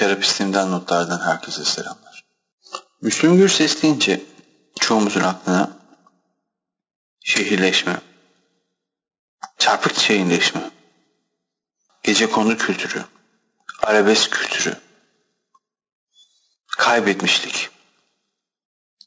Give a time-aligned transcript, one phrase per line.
[0.00, 2.24] Terapistimden notlardan herkese selamlar.
[3.00, 4.22] Müslüm Gürses deyince
[4.80, 5.70] çoğumuzun aklına
[7.24, 8.00] şehirleşme,
[9.58, 10.70] çarpık şehirleşme,
[12.02, 13.04] gece konu kültürü,
[13.82, 14.76] arabesk kültürü,
[16.78, 17.70] kaybetmişlik,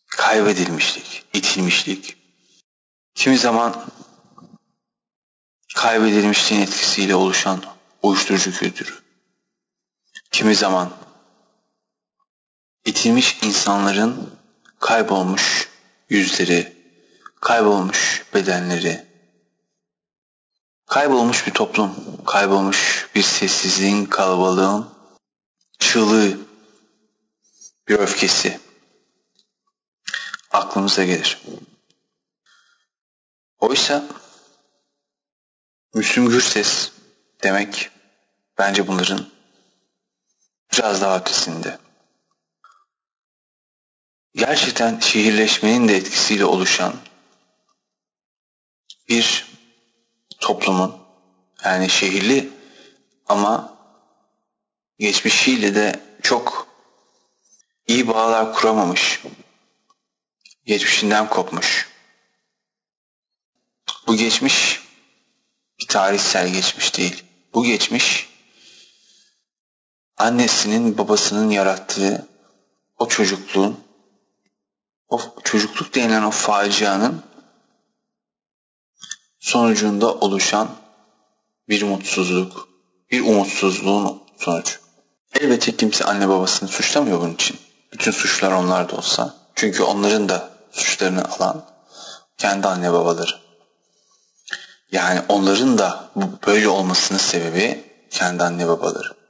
[0.08, 2.18] kaybedilmişlik, itilmişlik,
[3.16, 3.86] kimi zaman
[5.76, 7.64] kaybedilmişliğin etkisiyle oluşan
[8.02, 9.03] uyuşturucu kültürü,
[10.34, 10.94] kimi zaman
[12.86, 14.40] itilmiş insanların
[14.80, 15.70] kaybolmuş
[16.10, 16.78] yüzleri,
[17.42, 19.06] kaybolmuş bedenleri,
[20.86, 24.90] kaybolmuş bir toplum, kaybolmuş bir sessizliğin, kalabalığın
[25.80, 26.38] çığlığı,
[27.88, 28.60] bir öfkesi
[30.52, 31.42] aklımıza gelir.
[33.60, 34.04] Oysa
[35.94, 36.92] Müslüm Gürses
[37.44, 37.92] demek
[38.58, 39.33] bence bunların
[40.74, 41.80] biraz daha ötesinde.
[44.36, 46.94] Gerçekten şehirleşmenin de etkisiyle oluşan
[49.10, 49.46] bir
[50.40, 50.98] toplumun
[51.66, 52.50] yani şehirli
[53.26, 53.78] ama
[55.00, 56.68] geçmişiyle de çok
[57.88, 59.22] iyi bağlar kuramamış,
[60.66, 61.90] geçmişinden kopmuş.
[64.08, 64.82] Bu geçmiş
[65.80, 67.24] bir tarihsel geçmiş değil.
[67.54, 68.33] Bu geçmiş
[70.18, 72.28] annesinin babasının yarattığı
[73.00, 73.80] o çocukluğun
[75.10, 77.24] o çocukluk denilen o facianın
[79.40, 80.70] sonucunda oluşan
[81.70, 82.68] bir mutsuzluk,
[83.12, 84.76] bir umutsuzluğun sonucu.
[85.34, 87.58] Elbette kimse anne babasını suçlamıyor bunun için.
[87.94, 89.36] Bütün suçlar onlar da olsa.
[89.56, 91.66] Çünkü onların da suçlarını alan
[92.38, 93.32] kendi anne babaları.
[94.92, 96.10] Yani onların da
[96.48, 99.23] böyle olmasının sebebi kendi anne babaları.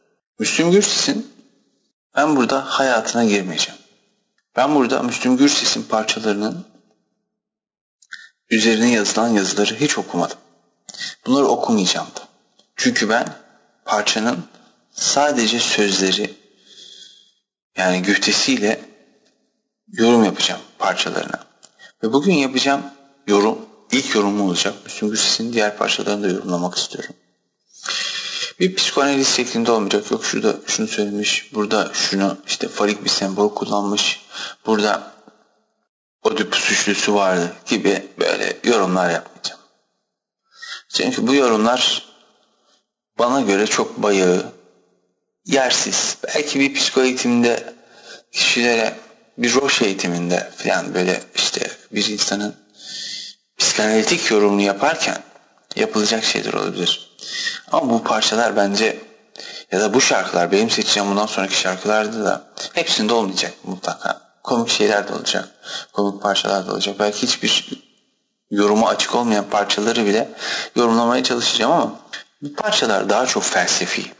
[0.43, 1.33] Müslüm Gürses'in
[2.15, 3.79] ben burada hayatına girmeyeceğim.
[4.55, 6.65] Ben burada Müslüm Gürses'in parçalarının
[8.49, 10.37] üzerine yazılan yazıları hiç okumadım.
[11.25, 12.27] Bunları okumayacağım da.
[12.75, 13.35] Çünkü ben
[13.85, 14.43] parçanın
[14.91, 16.33] sadece sözleri
[17.77, 18.81] yani güftesiyle
[19.91, 21.39] yorum yapacağım parçalarına.
[22.03, 22.83] Ve bugün yapacağım
[23.27, 24.73] yorum ilk yorumum olacak.
[24.85, 27.15] Müslüm Gürses'in diğer parçalarını da yorumlamak istiyorum.
[28.59, 30.11] Bir psikanaliz şeklinde olmayacak.
[30.11, 34.21] Yok şurada şunu söylemiş, burada şunu işte farik bir sembol kullanmış,
[34.65, 35.13] burada
[36.23, 39.61] Oedipus üçlüsü vardı gibi böyle yorumlar yapmayacağım.
[40.89, 42.05] Çünkü bu yorumlar
[43.19, 44.51] bana göre çok bayağı,
[45.45, 46.17] yersiz.
[46.23, 47.73] Belki bir psikoeğitimde
[48.31, 48.95] kişilere
[49.37, 52.55] bir roş eğitiminde falan böyle işte bir insanın
[53.57, 55.23] psikanalitik yorumunu yaparken
[55.75, 57.12] yapılacak şeyler olabilir.
[57.71, 58.99] Ama bu parçalar bence
[59.71, 64.21] ya da bu şarkılar benim seçeceğim bundan sonraki şarkılarda da hepsinde olmayacak mutlaka.
[64.43, 65.49] Komik şeyler de olacak.
[65.93, 66.95] Komik parçalar da olacak.
[66.99, 67.83] Belki hiçbir
[68.51, 70.29] yoruma açık olmayan parçaları bile
[70.75, 71.99] yorumlamaya çalışacağım ama
[72.41, 74.11] bu parçalar daha çok felsefi.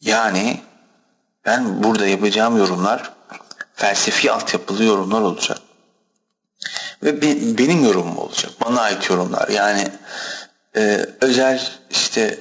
[0.00, 0.60] Yani
[1.44, 3.10] ben burada yapacağım yorumlar
[3.74, 5.58] felsefi altyapılı yorumlar olacak.
[7.02, 8.52] Ve be, benim yorumum olacak.
[8.64, 9.48] Bana ait yorumlar.
[9.48, 9.88] Yani
[10.76, 12.38] e, özel işte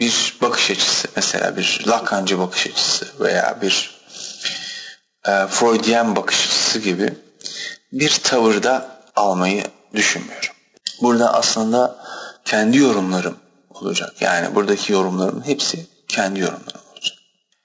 [0.00, 3.90] bir bakış açısı mesela bir Lacancı bakış açısı veya bir
[5.26, 7.14] e, Freudian bakış açısı gibi
[7.92, 10.54] bir tavırda almayı düşünmüyorum.
[11.02, 11.96] Burada aslında
[12.44, 13.36] kendi yorumlarım
[13.70, 14.22] olacak.
[14.22, 17.18] Yani buradaki yorumlarımın hepsi kendi yorumlarım olacak.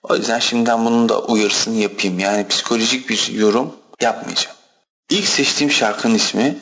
[0.03, 2.19] O yüzden şimdiden bunun da uyarısını yapayım.
[2.19, 4.57] Yani psikolojik bir yorum yapmayacağım.
[5.09, 6.57] İlk seçtiğim şarkının ismi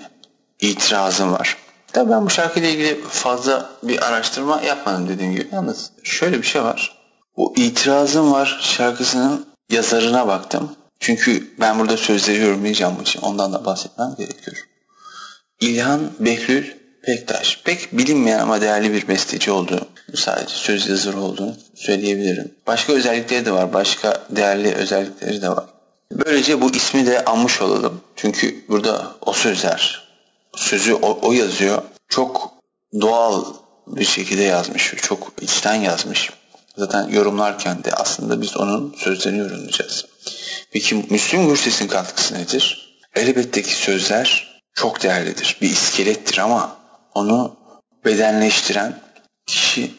[0.59, 1.57] İtirazım Var.
[1.95, 5.47] Tabii ben bu şarkıyla ilgili fazla bir araştırma yapmadım dediğim gibi.
[5.51, 6.97] Yalnız şöyle bir şey var.
[7.37, 10.75] Bu İtirazım Var şarkısının yazarına baktım.
[10.99, 14.57] Çünkü ben burada sözleri yorumlayacağım için ondan da bahsetmem gerekiyor.
[15.59, 16.65] İlhan Behlül
[17.05, 17.61] Pektaş.
[17.63, 22.51] Pek bilinmeyen ama değerli bir besteci olduğu, sadece söz yazarı olduğunu söyleyebilirim.
[22.67, 25.65] Başka özellikleri de var, başka değerli özellikleri de var.
[26.11, 28.01] Böylece bu ismi de anmış olalım.
[28.15, 30.04] Çünkü burada o sözler,
[30.55, 31.81] sözü o, o yazıyor.
[32.09, 32.51] Çok
[33.01, 33.45] doğal
[33.87, 36.29] bir şekilde yazmış, çok içten yazmış.
[36.77, 40.05] Zaten yorumlarken de aslında biz onun sözlerini yorumlayacağız.
[40.71, 42.97] Peki Müslüm Gürses'in katkısı nedir?
[43.15, 45.57] Elbette ki sözler çok değerlidir.
[45.61, 46.77] Bir iskelettir ama
[47.13, 47.55] onu
[48.05, 48.99] bedenleştiren
[49.45, 49.91] kişi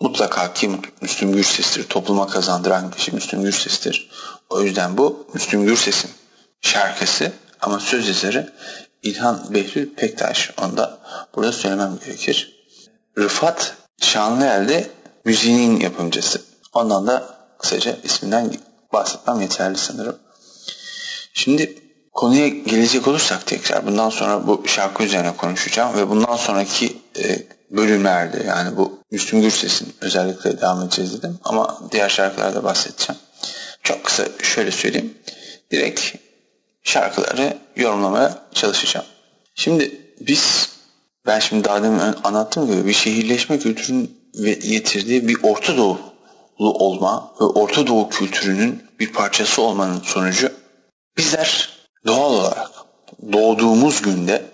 [0.00, 0.70] mutlaka ki
[1.00, 1.88] Müslüm Gürses'tir.
[1.88, 4.10] Topluma kazandıran kişi Müslüm Gürses'tir.
[4.50, 6.10] O yüzden bu Müslüm Gürses'in
[6.60, 8.52] şarkısı ama söz yazarı
[9.02, 10.50] İlhan Behlül Pektaş.
[10.62, 10.98] Onu da
[11.34, 12.56] burada söylemem gerekir.
[13.18, 14.90] Rıfat Şanlıel de
[15.24, 16.42] müziğinin yapımcısı.
[16.72, 18.52] Ondan da kısaca isminden
[18.92, 20.18] bahsetmem yeterli sanırım.
[21.34, 21.78] Şimdi
[22.12, 28.42] konuya gelecek olursak tekrar bundan sonra bu şarkı üzerine konuşacağım ve bundan sonraki e, bölümlerde
[28.46, 33.20] yani bu Müslüm Gürses'in özellikle devam edeceğiz dedim ama diğer şarkılarda bahsedeceğim.
[33.82, 35.14] Çok kısa şöyle söyleyeyim.
[35.70, 36.00] Direkt
[36.82, 39.06] şarkıları yorumlamaya çalışacağım.
[39.54, 40.68] Şimdi biz
[41.26, 44.18] ben şimdi daha demin anlattığım gibi bir şehirleşme kültürünün
[44.68, 46.02] getirdiği bir Orta Doğulu
[46.58, 50.52] olma ve Orta Doğu kültürünün bir parçası olmanın sonucu
[51.16, 51.68] bizler
[52.06, 52.70] doğal olarak
[53.32, 54.44] doğduğumuz günde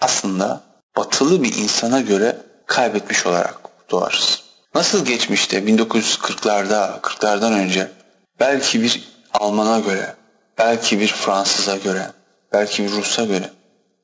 [0.00, 0.60] aslında
[0.96, 2.36] batılı bir insana göre
[2.66, 4.42] kaybetmiş olarak doğarız.
[4.74, 7.90] Nasıl geçmişte 1940'larda, 40'lardan önce
[8.40, 10.14] belki bir Alman'a göre,
[10.58, 12.10] belki bir Fransız'a göre,
[12.52, 13.50] belki bir Rus'a göre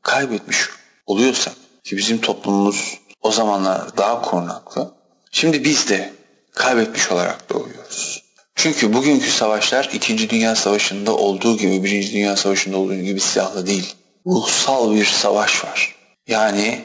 [0.02, 0.58] kaybetmiş
[1.06, 1.54] oluyorsak
[1.84, 4.94] ki bizim toplumumuz o zamanlar daha korunaklı.
[5.30, 6.12] Şimdi biz de
[6.52, 8.22] kaybetmiş olarak doğuyoruz.
[8.54, 10.30] Çünkü bugünkü savaşlar 2.
[10.30, 12.12] Dünya Savaşı'nda olduğu gibi 1.
[12.12, 13.94] Dünya Savaşı'nda olduğu gibi silahlı değil.
[14.26, 15.94] Ruhsal bir savaş var.
[16.26, 16.84] Yani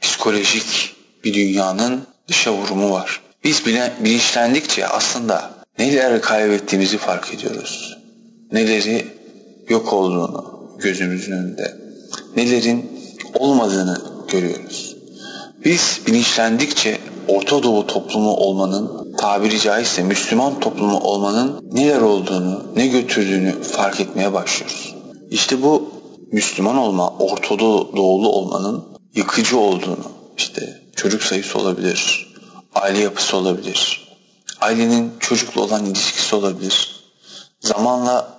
[0.00, 3.20] psikolojik bir dünyanın dışa vurumu var.
[3.44, 7.97] Biz bilinçlendikçe aslında neleri kaybettiğimizi fark ediyoruz.
[8.52, 9.06] Neleri
[9.68, 10.44] yok olduğunu
[10.78, 11.76] gözümüzün önünde.
[12.36, 12.90] Nelerin
[13.34, 14.96] olmadığını görüyoruz.
[15.64, 16.98] Biz bilinçlendikçe
[17.28, 24.32] Orta Doğu toplumu olmanın, tabiri caizse Müslüman toplumu olmanın neler olduğunu, ne götürdüğünü fark etmeye
[24.32, 24.94] başlıyoruz.
[25.30, 25.88] İşte bu
[26.32, 28.84] Müslüman olma, Orta Doğulu olmanın
[29.14, 30.04] yıkıcı olduğunu,
[30.36, 32.28] işte çocuk sayısı olabilir,
[32.74, 34.08] aile yapısı olabilir,
[34.60, 37.04] ailenin çocukla olan ilişkisi olabilir,
[37.60, 38.37] zamanla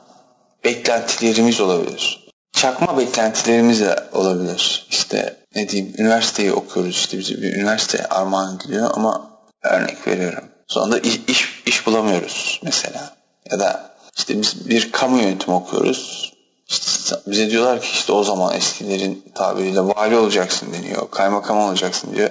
[0.64, 4.88] beklentilerimiz olabilir, çakma beklentilerimiz de olabilir.
[4.90, 9.30] İşte ne diyeyim üniversiteyi okuyoruz işte bize bir üniversite armağan ediliyor ama
[9.64, 10.44] örnek veriyorum.
[10.68, 13.16] Sonra da iş, iş, iş bulamıyoruz mesela.
[13.52, 16.34] Ya da işte biz bir kamu yönetimi okuyoruz.
[16.68, 21.12] İşte bize diyorlar ki işte o zaman eskilerin tabiriyle vali olacaksın deniyor.
[21.12, 22.30] Kaymakam olacaksın diyor.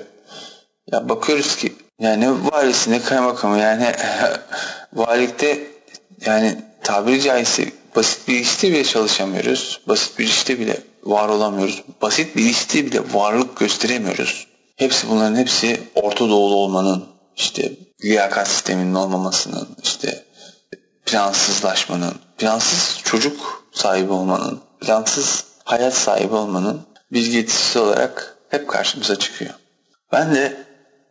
[0.92, 3.92] Ya bakıyoruz ki yani ne valisi ne kaymakamı yani
[4.92, 5.66] valilikte
[6.26, 9.80] yani tabiri caizse basit bir işte bile çalışamıyoruz.
[9.88, 11.82] Basit bir işte bile var olamıyoruz.
[12.02, 14.46] Basit bir işte bile varlık gösteremiyoruz.
[14.76, 17.04] Hepsi bunların hepsi Orta Doğulu olmanın,
[17.36, 17.72] işte
[18.04, 20.24] liyakat sisteminin olmamasının, işte
[21.06, 26.80] plansızlaşmanın, plansız çocuk sahibi olmanın, plansız hayat sahibi olmanın
[27.12, 29.54] bir getirisi olarak hep karşımıza çıkıyor.
[30.12, 30.56] Ben de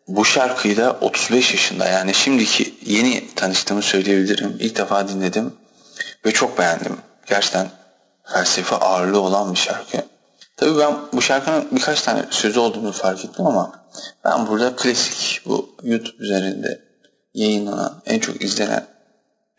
[0.07, 4.57] bu şarkıyı da 35 yaşında yani şimdiki yeni tanıştığımı söyleyebilirim.
[4.59, 5.53] İlk defa dinledim
[6.27, 6.97] ve çok beğendim.
[7.25, 7.69] Gerçekten
[8.24, 9.97] felsefe ağırlığı olan bir şarkı.
[10.57, 13.71] Tabii ben bu şarkının birkaç tane sözü olduğunu fark ettim ama
[14.25, 16.81] ben burada klasik bu YouTube üzerinde
[17.33, 18.85] yayınlanan en çok izlenen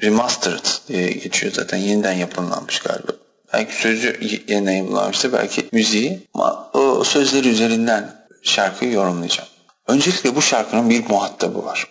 [0.02, 3.12] Remastered diye geçiyor zaten yeniden yapımlanmış galiba.
[3.52, 4.18] Belki sözü
[4.48, 9.48] yeniden yapımlanmıştı belki müziği ama o sözleri üzerinden şarkıyı yorumlayacağım.
[9.86, 11.86] Öncelikle bu şarkının bir muhatabı var.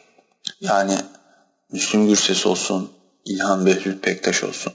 [0.62, 0.98] Yani
[1.72, 2.92] Müslüm Gürses olsun,
[3.28, 4.74] İlhan Behlül Pektaş olsun.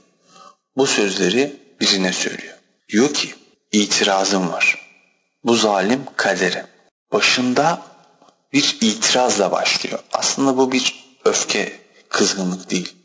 [0.77, 2.57] Bu sözleri birine söylüyor.
[2.89, 3.35] Diyor ki
[3.71, 4.89] itirazım var.
[5.43, 6.65] Bu zalim kadere.
[7.11, 7.81] Başında
[8.53, 9.99] bir itirazla başlıyor.
[10.13, 11.79] Aslında bu bir öfke,
[12.09, 12.95] kızgınlık değil.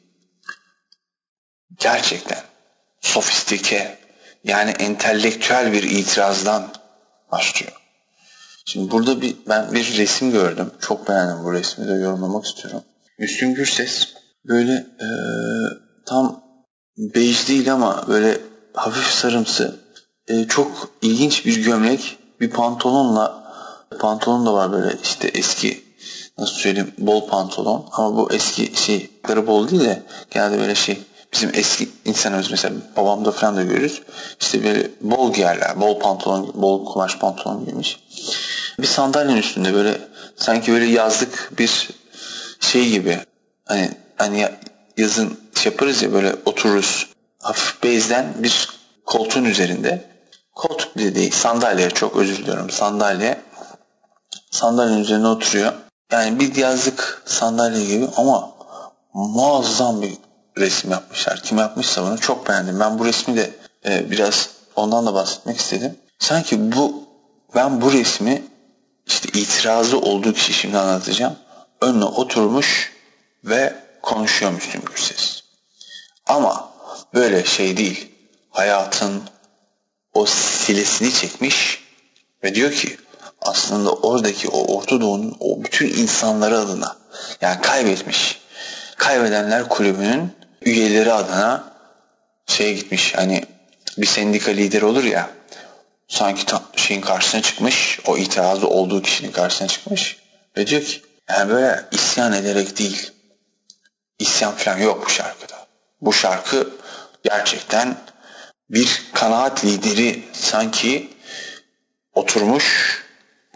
[1.78, 2.42] Gerçekten
[3.00, 3.98] sofistike
[4.44, 6.72] yani entelektüel bir itirazdan
[7.32, 7.72] başlıyor.
[8.64, 10.70] Şimdi burada bir ben bir resim gördüm.
[10.80, 12.84] Çok beğendim bu resmi de yorumlamak istiyorum.
[13.18, 14.14] Müslüm Gürses
[14.48, 15.08] böyle e,
[16.06, 16.42] tam
[16.96, 18.40] bej değil ama böyle
[18.74, 19.76] hafif sarımsı
[20.28, 23.52] e, çok ilginç bir gömlek bir pantolonla
[23.98, 25.84] pantolon da var böyle işte eski
[26.38, 29.10] nasıl söyleyeyim bol pantolon ama bu eski şey
[29.46, 30.98] bol değil de genelde böyle şey
[31.32, 34.02] bizim eski insanımız mesela babamda falan da görürüz.
[34.40, 35.80] İşte böyle bol giyerler.
[35.80, 38.00] Bol pantolon, bol kumaş pantolon giymiş.
[38.80, 40.00] Bir sandalyenin üstünde böyle
[40.36, 41.90] sanki böyle yazlık bir
[42.60, 43.18] şey gibi.
[43.64, 44.48] Hani hani
[44.96, 47.08] yazın şey yaparız ya böyle otururuz.
[47.42, 48.68] Hafif bezden bir
[49.06, 50.04] koltuğun üzerinde.
[50.54, 53.40] Koltuk bile değil sandalye çok özür diliyorum sandalye.
[54.50, 55.72] Sandalyenin üzerine oturuyor.
[56.12, 58.50] Yani bir yazlık sandalye gibi ama
[59.14, 60.18] muazzam bir
[60.58, 61.42] resim yapmışlar.
[61.42, 62.80] Kim yapmışsa bunu çok beğendim.
[62.80, 63.50] Ben bu resmi de
[63.86, 65.96] e, biraz ondan da bahsetmek istedim.
[66.18, 67.04] Sanki bu
[67.54, 68.42] ben bu resmi
[69.06, 71.36] işte itirazı olduğu kişi şimdi anlatacağım.
[71.80, 72.92] Önüne oturmuş
[73.44, 73.74] ve
[74.08, 75.42] konuşuyor Müslüm Gürses.
[76.26, 76.72] Ama
[77.14, 78.08] böyle şey değil.
[78.50, 79.22] Hayatın
[80.14, 81.84] o silesini çekmiş
[82.44, 82.96] ve diyor ki
[83.42, 86.96] aslında oradaki o Orta Doğu'nun o bütün insanları adına
[87.40, 88.40] yani kaybetmiş
[88.96, 91.72] Kaybedenler Kulübü'nün üyeleri adına
[92.46, 93.44] şeye gitmiş hani
[93.98, 95.30] bir sendika lideri olur ya
[96.08, 96.42] sanki
[96.76, 100.16] şeyin karşısına çıkmış o itirazı olduğu kişinin karşısına çıkmış
[100.56, 103.17] ve diyor ki yani böyle isyan ederek değil
[104.18, 105.66] isyan falan yok bu şarkıda.
[106.00, 106.70] Bu şarkı
[107.24, 107.96] gerçekten
[108.70, 111.10] bir kanaat lideri sanki
[112.14, 112.98] oturmuş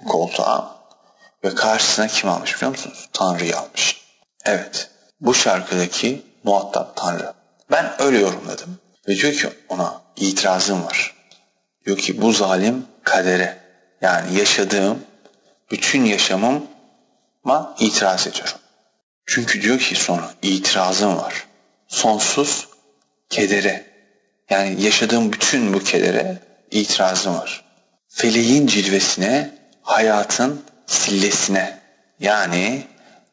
[0.09, 0.83] koltuğa
[1.45, 3.09] ve karşısına kim almış biliyor musunuz?
[3.12, 4.00] Tanrı'yı almış.
[4.45, 4.90] Evet.
[5.21, 7.33] Bu şarkıdaki muhatap Tanrı.
[7.71, 8.78] Ben öyle yorumladım.
[9.09, 11.14] Ve diyor ki ona itirazım var.
[11.87, 13.59] Diyor ki bu zalim kadere
[14.00, 14.99] yani yaşadığım
[15.71, 18.62] bütün yaşamıma itiraz ediyorum.
[19.26, 21.47] Çünkü diyor ki sonra itirazım var.
[21.88, 22.69] Sonsuz
[23.31, 23.85] kedere
[24.50, 26.38] yani yaşadığım bütün bu kedere
[26.71, 27.64] itirazım var.
[28.09, 29.50] Feleğin cilvesine,
[29.83, 31.79] hayatın sillesine
[32.21, 32.87] yani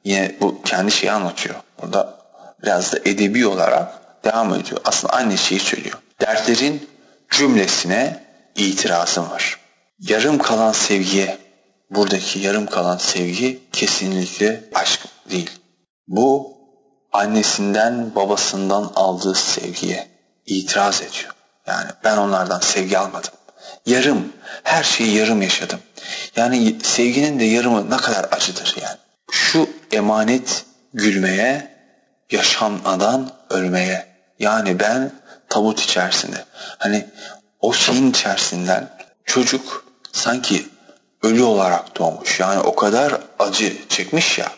[0.04, 1.56] yine bu kendi şeyi anlatıyor.
[1.82, 2.20] Burada
[2.64, 4.82] biraz da edebi olarak devam ediyor.
[4.86, 5.98] Aslında aynı şeyi söylüyor.
[6.22, 6.90] Dertlerin
[7.30, 8.24] cümlesine
[8.56, 9.60] itirazım var.
[10.00, 11.38] Yarım kalan sevgiye,
[11.90, 15.00] buradaki yarım kalan sevgi kesinlikle aşk
[15.32, 15.50] değil.
[16.10, 16.58] Bu
[17.12, 20.08] annesinden babasından aldığı sevgiye
[20.46, 21.36] itiraz ediyor.
[21.68, 23.32] Yani ben onlardan sevgi almadım.
[23.86, 25.80] Yarım, her şeyi yarım yaşadım.
[26.36, 28.98] Yani sevginin de yarımı ne kadar acıdır yani.
[29.32, 31.76] Şu emanet gülmeye,
[32.32, 34.08] yaşamadan ölmeye.
[34.40, 35.12] Yani ben
[35.50, 36.46] tabut içerisinde.
[36.78, 37.08] Hani
[37.60, 38.90] o şeyin içerisinden
[39.26, 40.68] çocuk sanki
[41.24, 42.40] ölü olarak doğmuş.
[42.40, 44.52] Yani o kadar acı çekmiş ya.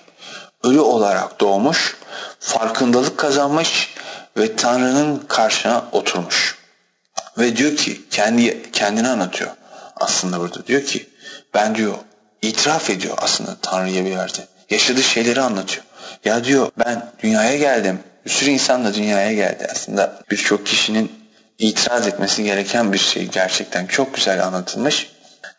[0.63, 1.97] Ölü olarak doğmuş,
[2.39, 3.93] farkındalık kazanmış
[4.37, 6.57] ve Tanrı'nın karşına oturmuş.
[7.37, 9.51] Ve diyor ki kendi kendini anlatıyor
[9.95, 10.67] aslında burada.
[10.67, 11.09] Diyor ki
[11.53, 11.95] ben diyor
[12.41, 14.47] itiraf ediyor aslında Tanrı'ya bir yerde.
[14.69, 15.83] Yaşadığı şeyleri anlatıyor.
[16.25, 17.99] Ya diyor ben dünyaya geldim.
[18.25, 19.67] Bir sürü insan da dünyaya geldi.
[19.71, 21.11] Aslında birçok kişinin
[21.59, 25.11] itiraz etmesi gereken bir şey gerçekten çok güzel anlatılmış.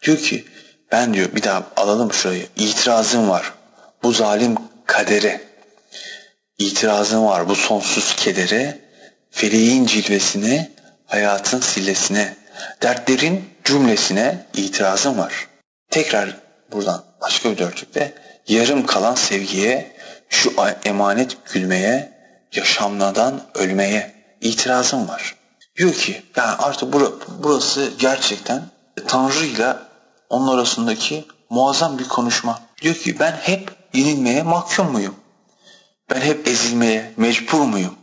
[0.02, 0.44] Diyor ki
[0.92, 2.46] ben diyor bir daha alalım şurayı.
[2.56, 3.52] İtirazım var.
[4.02, 4.56] Bu zalim
[4.86, 5.40] kadere.
[6.58, 8.78] İtirazım var bu sonsuz kedere.
[9.30, 10.72] Feleğin cilvesine,
[11.06, 12.36] hayatın sillesine,
[12.82, 15.48] dertlerin cümlesine itirazım var.
[15.90, 16.36] Tekrar
[16.72, 18.14] buradan başka bir dörtlükte
[18.48, 19.96] yarım kalan sevgiye,
[20.28, 22.12] şu emanet gülmeye,
[22.52, 25.36] yaşamladan ölmeye itirazım var.
[25.76, 26.88] Diyor ki yani artık
[27.42, 28.62] burası gerçekten
[29.06, 29.76] Tanrı ile
[30.28, 32.60] onun arasındaki muazzam bir konuşma.
[32.82, 35.14] Diyor ki ben hep yenilmeye mahkum muyum?
[36.10, 37.94] Ben hep ezilmeye mecbur muyum?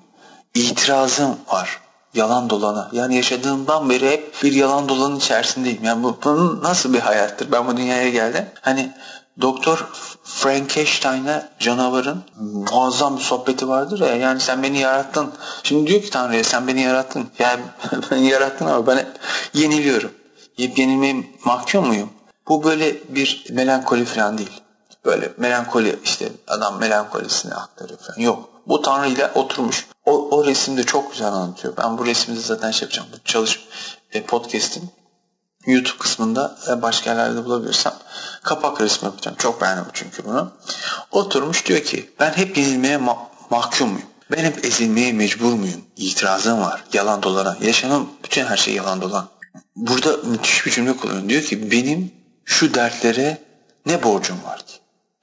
[0.56, 1.80] İtirazım var
[2.14, 2.90] yalan dolana.
[2.94, 5.84] Yani yaşadığımdan beri hep bir yalan dolanın içerisindeyim.
[5.84, 7.52] Yani bu, bunun nasıl bir hayattır?
[7.52, 8.46] Ben bu dünyaya geldim.
[8.62, 8.92] Hani
[9.42, 9.88] Doktor
[10.24, 14.16] Frankenstein'e canavarın muazzam bir sohbeti vardır ya.
[14.16, 15.34] Yani sen beni yarattın.
[15.64, 17.30] Şimdi diyor ki Tanrı'ya sen beni yarattın.
[17.40, 17.62] Yani
[18.12, 19.08] beni yarattın ama ben
[19.54, 20.12] yeniliyorum.
[20.58, 21.16] Yep yenilmeye
[21.46, 22.10] mahkum muyum?
[22.48, 24.62] Bu böyle bir melankoli falan değil.
[25.06, 28.20] Böyle melankoli işte adam melankolisini aktarıyor falan.
[28.20, 28.50] Yok.
[28.68, 29.88] Bu Tanrı ile oturmuş.
[30.06, 31.74] O, o resimde çok güzel anlatıyor.
[31.78, 33.08] Ben bu resminde zaten şey yapacağım.
[33.14, 33.60] Bu çalış
[34.12, 34.90] e, podcast'in
[35.66, 37.94] YouTube kısmında başka yerlerde bulabilirsem
[38.44, 39.38] kapak resmi yapacağım.
[39.40, 40.52] Çok beğendim çünkü bunu.
[41.12, 44.08] Oturmuş diyor ki ben hep yenilmeye ma- mahkum muyum?
[44.32, 45.82] Ben hep ezilmeye mecbur muyum?
[45.98, 46.84] İtirazım var.
[46.94, 47.58] Yalan dolana.
[47.62, 49.28] Yaşamım bütün her şey yalan dolan.
[49.76, 51.30] Burada müthiş bir cümle kullanıyor.
[51.30, 52.12] Diyor ki benim
[52.46, 53.38] şu dertlere
[53.86, 54.72] ne borcum vardı?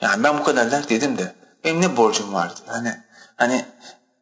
[0.00, 1.35] Yani ben bu kadar dert dedim de
[1.65, 2.61] benim ne borcum vardı?
[2.67, 3.03] Hani
[3.37, 3.65] hani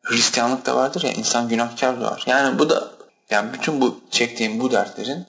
[0.02, 2.22] Hristiyanlık da vardır ya insan günahkar doğar.
[2.26, 2.90] Yani bu da
[3.30, 5.26] yani bütün bu çektiğim bu dertlerin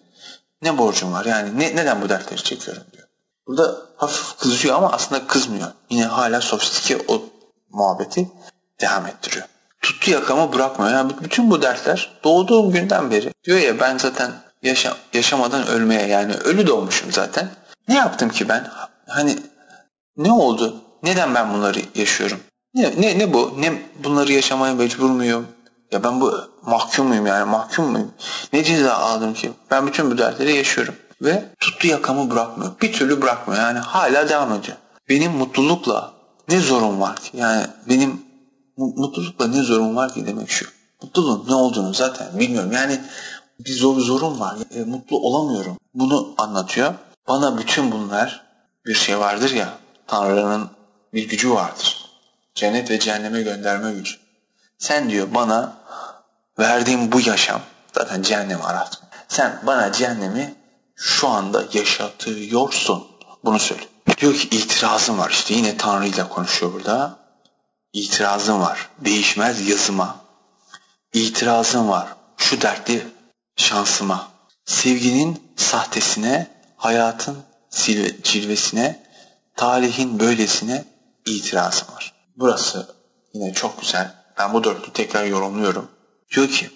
[0.61, 1.25] ne borcum var?
[1.25, 3.07] Yani ne, neden bu dertleri çekiyorum diyor.
[3.47, 5.67] Burada hafif kızıyor ama aslında kızmıyor.
[5.89, 7.21] Yine hala sofistike o
[7.69, 8.29] muhabbeti
[8.81, 9.45] devam ettiriyor.
[9.81, 10.93] Tuttu yakamı bırakmıyor.
[10.93, 14.31] Yani bütün bu dertler doğduğum günden beri diyor ya ben zaten
[14.63, 17.49] yaşa, yaşamadan ölmeye yani ölü doğmuşum zaten.
[17.87, 18.67] Ne yaptım ki ben?
[19.07, 19.37] Hani
[20.17, 20.75] ne oldu?
[21.03, 22.39] Neden ben bunları yaşıyorum?
[22.73, 23.53] Ne, ne, ne bu?
[23.57, 25.47] Ne bunları yaşamaya mecbur muyum?
[25.91, 28.11] Ya ben bu mahkum muyum yani mahkum muyum?
[28.53, 29.51] Ne ceza aldım ki?
[29.71, 30.95] Ben bütün bu dertleri yaşıyorum.
[31.21, 32.71] Ve tuttu yakamı bırakmıyor.
[32.81, 33.61] Bir türlü bırakmıyor.
[33.61, 34.77] Yani hala devam ediyor.
[35.09, 36.13] Benim mutlulukla
[36.49, 37.37] ne zorum var ki?
[37.37, 38.21] Yani benim
[38.77, 40.65] mutlulukla ne zorum var ki demek şu.
[41.01, 42.71] Mutluluğun ne olduğunu zaten bilmiyorum.
[42.71, 43.01] Yani
[43.59, 44.55] bir zor zorum var.
[44.71, 45.77] E, mutlu olamıyorum.
[45.93, 46.93] Bunu anlatıyor.
[47.27, 48.45] Bana bütün bunlar
[48.85, 49.73] bir şey vardır ya.
[50.07, 50.69] Tanrı'nın
[51.13, 52.09] bir gücü vardır.
[52.55, 54.15] Cennet ve cehenneme gönderme gücü.
[54.77, 55.73] Sen diyor bana
[56.59, 57.61] verdiğim bu yaşam
[57.93, 59.09] zaten cehennemi aratma.
[59.27, 60.55] Sen bana cehennemi
[60.95, 63.07] şu anda yaşatıyorsun.
[63.43, 63.83] Bunu söyle.
[64.17, 67.19] Diyor ki itirazım var işte yine Tanrı ile konuşuyor burada.
[67.93, 68.89] itirazım var.
[68.99, 70.15] Değişmez yazıma.
[71.13, 72.07] İtirazım var.
[72.37, 73.07] Şu dertli
[73.55, 74.27] şansıma.
[74.65, 76.47] Sevginin sahtesine,
[76.77, 77.37] hayatın
[78.23, 79.04] cilvesine,
[79.55, 80.85] tarihin böylesine
[81.25, 82.13] itirazım var.
[82.37, 82.87] Burası
[83.33, 84.13] yine çok güzel.
[84.39, 85.87] Ben bu dörtlü tekrar yorumluyorum.
[86.35, 86.69] Diyor ki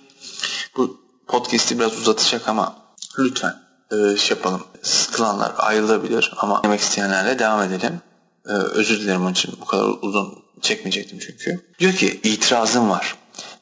[0.78, 2.76] bu podcast'i biraz uzatacak ama
[3.20, 3.56] lütfen
[3.92, 4.64] e, şey yapalım.
[4.82, 8.02] Sıkılanlar ayrılabilir ama demek isteyenlerle devam edelim.
[8.46, 11.74] E, özür dilerim onun için bu kadar uzun çekmeyecektim çünkü.
[11.80, 13.16] Diyor ki itirazım var.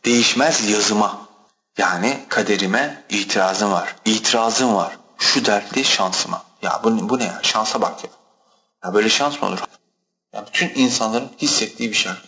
[0.05, 1.27] Değişmez yazıma.
[1.77, 3.95] Yani kaderime itirazım var.
[4.05, 4.97] İtirazım var.
[5.17, 6.43] Şu dertli şansıma.
[6.61, 7.39] Ya bu, bu ne ya?
[7.43, 8.09] Şansa bak ya.
[8.87, 9.59] Ya böyle şans mı olur?
[10.33, 12.27] Ya bütün insanların hissettiği bir şarkı.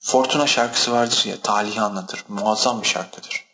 [0.00, 2.24] Fortuna şarkısı vardır ya, talihi anlatır.
[2.28, 3.44] Muazzam bir şarkıdır.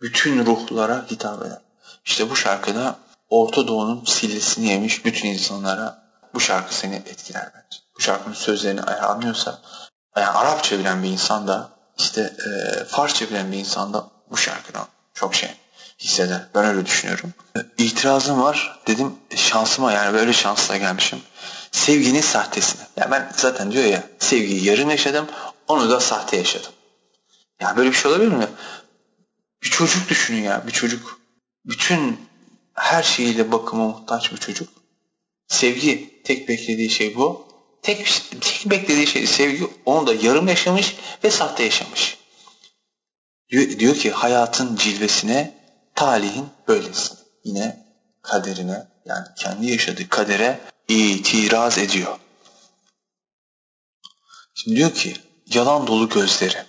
[0.00, 1.58] Bütün ruhlara hitap eder.
[2.04, 2.96] İşte bu şarkıda
[3.28, 6.02] Orta Doğu'nun sillesini yemiş bütün insanlara
[6.34, 7.78] bu şarkı seni etkiler bence.
[7.96, 9.58] Bu şarkının sözlerini anlıyorsa,
[10.16, 14.86] yani Arapça bilen bir insan da, işte e, Farsça bilen bir insan da bu şarkıdan
[15.14, 15.50] çok şey
[16.02, 16.48] hisseder.
[16.54, 17.32] Ben öyle düşünüyorum.
[17.78, 18.80] İtirazım var.
[18.86, 21.18] Dedim şansıma yani böyle şansla gelmişim.
[21.72, 22.82] Sevginin sahtesine.
[22.96, 25.26] Ya ben zaten diyor ya sevgiyi yarım yaşadım
[25.68, 26.72] onu da sahte yaşadım.
[27.60, 28.48] Ya böyle bir şey olabilir mi?
[29.62, 31.20] Bir çocuk düşünün ya bir çocuk.
[31.64, 32.20] Bütün
[32.74, 34.68] her şeyiyle bakıma muhtaç bir çocuk.
[35.48, 37.48] Sevgi tek beklediği şey bu.
[37.82, 42.18] Tek, tek beklediği şey sevgi onu da yarım yaşamış ve sahte yaşamış.
[43.50, 45.61] Diyor, diyor ki hayatın cilvesine
[46.02, 47.14] talihin böylesi.
[47.44, 47.86] Yine
[48.22, 52.18] kaderine yani kendi yaşadığı kadere itiraz ediyor.
[54.54, 55.16] Şimdi diyor ki
[55.46, 56.64] yalan dolu gözleri.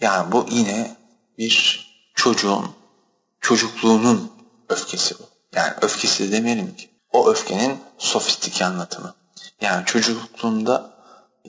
[0.00, 0.96] Yani bu yine
[1.38, 2.74] bir çocuğun
[3.40, 4.32] çocukluğunun
[4.68, 5.22] öfkesi bu.
[5.54, 6.90] Yani öfkesi de demeyelim ki.
[7.12, 9.14] O öfkenin sofistik anlatımı.
[9.60, 10.93] Yani çocukluğunda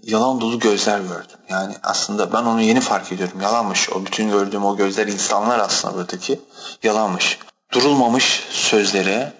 [0.03, 1.39] yalan dolu gözler gördüm.
[1.49, 3.41] Yani aslında ben onu yeni fark ediyorum.
[3.41, 3.89] Yalanmış.
[3.89, 6.39] O bütün gördüğüm o gözler insanlar aslında buradaki.
[6.83, 7.39] Yalanmış.
[7.71, 9.33] Durulmamış sözlere,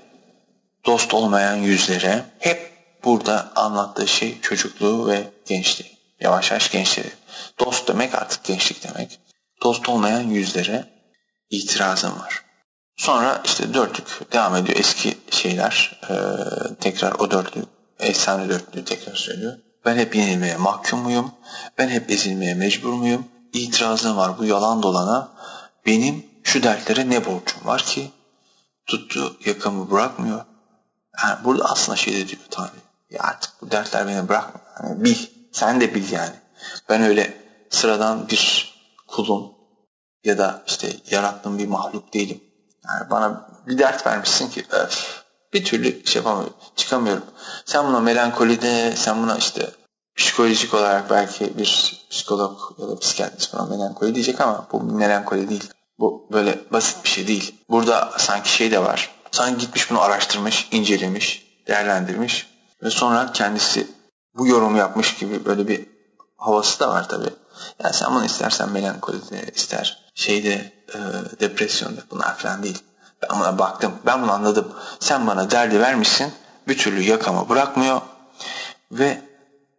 [0.86, 2.72] dost olmayan yüzlere hep
[3.04, 5.96] burada anlattığı şey çocukluğu ve gençliği.
[6.20, 7.12] Yavaş yavaş gençliği.
[7.60, 9.20] Dost demek artık gençlik demek.
[9.63, 10.86] Dost olmayan yüzlere
[11.50, 12.46] itirazım var.
[12.98, 14.80] Sonra işte dörtlük devam ediyor.
[14.80, 16.15] Eski şeyler e,
[16.76, 17.65] tekrar o dörtlü,
[18.00, 19.54] efsane dörtlüğü tekrar söylüyor.
[19.86, 21.32] Ben hep yenilmeye mahkum muyum?
[21.78, 23.26] Ben hep ezilmeye mecbur muyum?
[23.54, 25.30] İtirazım var bu yalan dolana.
[25.86, 28.12] Benim şu dertlere ne borcum var ki?
[28.86, 30.45] Tuttu yakamı bırakmıyor.
[31.24, 32.69] Yani burada aslında şey de diyor Tanrı.
[33.10, 34.65] Ya artık bu dertler beni bırakmıyor.
[34.84, 35.17] Yani bil.
[35.52, 36.36] Sen de bil yani.
[36.89, 37.38] Ben öyle
[37.69, 38.74] sıradan bir
[39.08, 39.54] kulun
[40.24, 42.43] ya da işte yarattığım bir mahluk değilim.
[42.88, 45.25] Yani bana bir dert vermişsin ki öf,
[45.56, 47.24] bir türlü şey yapamıyorum, çıkamıyorum.
[47.65, 49.70] Sen buna melankolide, sen buna işte
[50.15, 55.70] psikolojik olarak belki bir psikolog ya da psikiyatrist buna melankoli diyecek ama bu melankoli değil.
[56.00, 57.56] Bu böyle basit bir şey değil.
[57.70, 59.15] Burada sanki şey de var.
[59.32, 62.48] Sanki gitmiş bunu araştırmış, incelemiş, değerlendirmiş
[62.84, 63.88] ve sonra kendisi
[64.38, 65.86] bu yorum yapmış gibi böyle bir
[66.38, 67.26] havası da var tabi.
[67.84, 71.00] Yani sen bunu istersen melankolide, ister şeyde e,
[71.39, 72.84] depresyonda bunlar falan değil.
[73.21, 73.91] Ben buna baktım.
[74.06, 74.67] Ben bunu anladım.
[74.99, 76.34] Sen bana derdi vermişsin.
[76.67, 78.01] Bir türlü yakama bırakmıyor.
[78.91, 79.21] Ve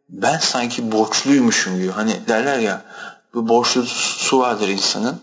[0.09, 1.91] ben sanki borçluymuşum gibi.
[1.91, 2.83] Hani derler ya
[3.35, 5.21] bu borçlu su vardır insanın.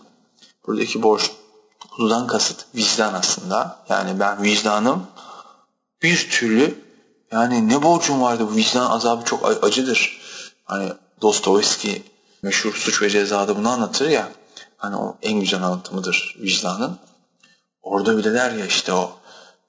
[0.68, 3.78] Buradaki borçludan kasıt vicdan aslında.
[3.90, 5.08] Yani ben vicdanım
[6.02, 6.84] bir türlü
[7.32, 10.22] yani ne borcum vardı bu vicdan azabı çok acıdır.
[10.66, 12.04] Hani Dostoyevski
[12.42, 14.30] meşhur suç ve cezada bunu anlatır ya.
[14.78, 16.98] Hani o en güzel anlatımıdır vicdanın.
[17.84, 19.12] Orada bile der ya işte o.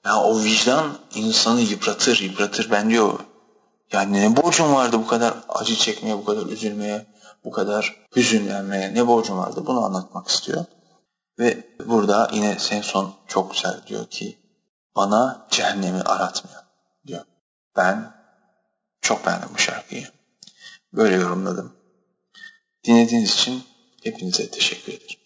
[0.05, 2.71] Ya o vicdan insanı yıpratır, yıpratır.
[2.71, 3.19] Ben diyor
[3.91, 7.05] yani ne borcum vardı bu kadar acı çekmeye, bu kadar üzülmeye,
[7.43, 10.65] bu kadar hüzünlenmeye ne borcum vardı bunu anlatmak istiyor.
[11.39, 14.39] Ve burada yine sen son çok güzel diyor ki
[14.95, 16.61] bana cehennemi aratmıyor
[17.07, 17.25] diyor.
[17.75, 18.13] Ben
[19.01, 20.07] çok beğendim bu şarkıyı.
[20.93, 21.73] Böyle yorumladım.
[22.83, 23.63] Dinlediğiniz için
[24.03, 25.24] hepinize teşekkür ederim.